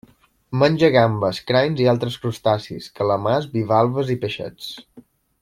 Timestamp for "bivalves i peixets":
3.53-4.73